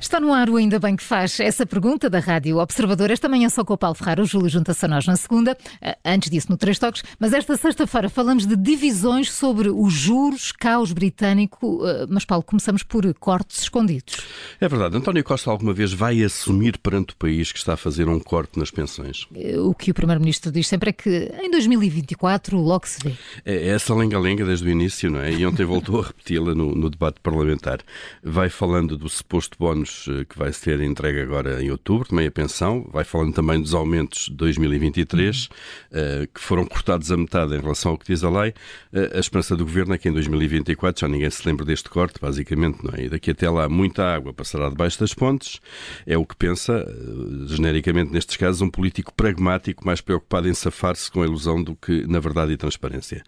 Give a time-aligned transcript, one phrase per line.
[0.00, 3.10] Está no ar o Ainda Bem que faz essa pergunta da Rádio Observador.
[3.10, 5.96] Esta manhã só com o Paulo Ferraro, o Júlio junta-se a nós na segunda, eh,
[6.04, 10.92] antes disso no Três Toques, mas esta sexta-feira falamos de divisões sobre os juros, caos
[10.92, 14.16] britânico, eh, mas Paulo, começamos por cortes escondidos.
[14.60, 14.96] É verdade.
[14.96, 18.58] António Costa alguma vez vai assumir perante o país que está a fazer um corte
[18.58, 19.26] nas pensões?
[19.58, 23.14] O que o Primeiro-Ministro diz sempre é que em 2024 logo se vê.
[23.44, 25.32] É essa lenga-lenga desde o início, não é?
[25.32, 27.78] E ontem voltou a repeti-la no, no debate parlamentar.
[28.22, 32.30] Vai falando do suposto bónus eh, que vai ser entregue agora em outubro, de meia
[32.30, 36.26] pensão, vai falando também dos aumentos de 2023, uhum.
[36.32, 38.54] que foram cortados a metade em relação ao que diz a lei.
[38.92, 42.20] Eh, a esperança do governo é que em 2024 já ninguém se lembra deste corte,
[42.20, 43.04] basicamente, não é?
[43.04, 45.60] E daqui até lá muita água passará debaixo das pontes.
[46.06, 46.86] É o que pensa,
[47.46, 52.06] genericamente nestes casos, um político pragmático mais preocupado em safar-se com a ilusão do que
[52.06, 53.22] na verdade e transparência.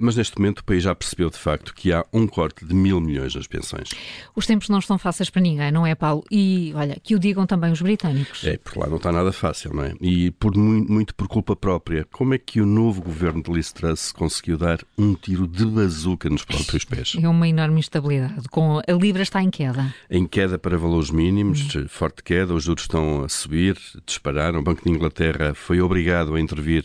[0.00, 3.00] Mas neste momento o país já percebeu de facto que há um corte de mil
[3.00, 3.90] milhões nas pensões.
[4.34, 5.94] Os tempos não estão fáceis para ninguém, não é?
[5.94, 6.24] Paulo.
[6.30, 8.44] E olha, que o digam também os britânicos.
[8.44, 9.94] É, por lá não está nada fácil, não é?
[10.00, 12.06] E por muito, muito por culpa própria.
[12.10, 16.28] Como é que o novo governo de Liz Truss conseguiu dar um tiro de bazuca
[16.28, 17.16] nos próprios pés?
[17.20, 18.48] É uma enorme instabilidade.
[18.50, 19.94] Com a Libra está em queda.
[20.10, 21.86] Em queda para valores mínimos, hum.
[21.88, 24.60] forte queda, os juros estão a subir, dispararam.
[24.60, 26.84] O Banco de Inglaterra foi obrigado a intervir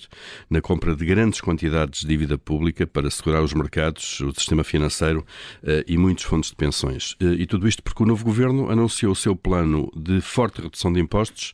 [0.49, 5.25] na compra de grandes quantidades de dívida pública para segurar os mercados, o sistema financeiro
[5.63, 7.15] eh, e muitos fundos de pensões.
[7.19, 10.61] Eh, e tudo isto porque o novo governo anunciou anunciou o seu plano de forte
[10.61, 11.53] redução de impostos,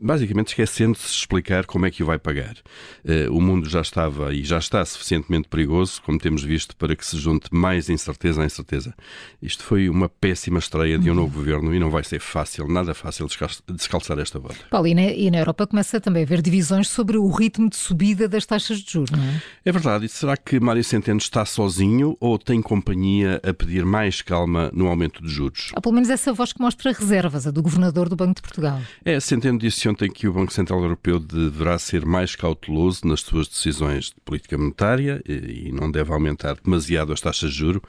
[0.00, 2.56] basicamente esquecendo-se de explicar como é que o vai pagar.
[3.04, 7.04] Eh, o mundo já estava e já está suficientemente perigoso, como temos visto, para que
[7.04, 8.94] se junte mais incerteza à incerteza.
[9.42, 12.94] Isto foi uma péssima estreia de um novo governo e não vai ser fácil, nada
[12.94, 13.26] fácil
[13.68, 14.56] descalçar esta bota.
[14.70, 17.76] Paulo, e na, e na Europa começa também a haver divisões sobre o ritmo de
[17.76, 19.42] subida das taxas de juros, não é?
[19.66, 20.06] É verdade.
[20.06, 24.86] E será que Mário Centeno está sozinho ou tem companhia a pedir mais calma no
[24.86, 25.72] aumento de juros?
[25.74, 28.80] Há pelo menos essa voz que mostra reservas, a do Governador do Banco de Portugal.
[29.04, 33.48] É, Centeno disse ontem que o Banco Central Europeu deverá ser mais cauteloso nas suas
[33.48, 37.82] decisões de política monetária e não deve aumentar demasiado as taxas de juro.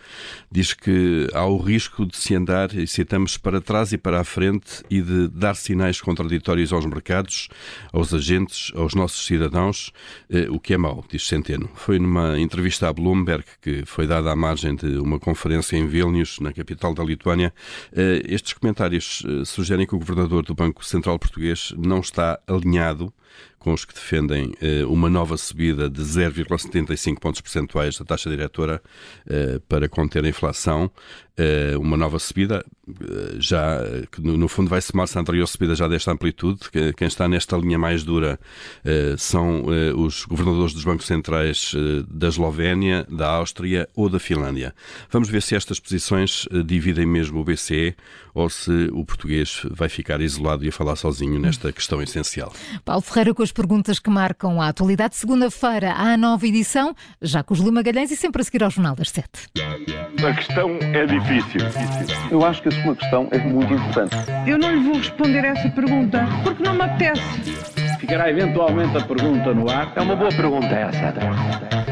[0.52, 4.24] Diz que há o risco de se andar, e citamos, para trás e para a
[4.24, 7.50] frente e de dar sinais contraditórios aos mercados,
[7.92, 9.92] aos agentes, aos nossos cidadãos,
[10.30, 11.70] eh, o que é mau, diz Centeno.
[11.76, 16.40] Foi numa entrevista à Bloomberg, que foi dada à margem de uma conferência em Vilnius,
[16.40, 17.54] na capital da Lituânia,
[17.94, 22.40] eh, estes comentários comentários eh, sugerem que o governador do Banco Central Português não está
[22.48, 23.14] alinhado
[23.60, 28.82] com os que defendem eh, uma nova subida de 0,75 pontos percentuais da taxa diretora
[29.30, 30.90] eh, para conter a inflação.
[31.80, 32.64] Uma nova subida,
[33.40, 33.80] já
[34.12, 36.60] que no fundo vai somar-se à anterior subida já desta amplitude.
[36.96, 38.40] Quem está nesta linha mais dura
[39.18, 39.66] são
[39.98, 41.74] os governadores dos bancos centrais
[42.08, 44.76] da Eslovénia, da Áustria ou da Finlândia.
[45.10, 47.96] Vamos ver se estas posições dividem mesmo o BCE
[48.36, 52.54] ou se o português vai ficar isolado e a falar sozinho nesta questão essencial.
[52.86, 55.16] Paulo Ferreira com as perguntas que marcam a atualidade.
[55.16, 58.70] Segunda-feira há a nova edição, já com os Lima Magalhães e sempre a seguir ao
[58.70, 59.50] Jornal das Sete.
[60.24, 61.62] A questão é difícil.
[62.30, 64.16] Eu acho que a sua questão é muito importante.
[64.48, 67.22] Eu não lhe vou responder essa pergunta porque não me apetece.
[68.00, 69.92] Ficará eventualmente a pergunta no ar.
[69.96, 71.91] É uma boa pergunta essa.